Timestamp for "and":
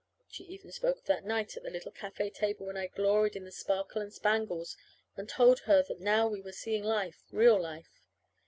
4.01-4.11, 5.15-5.29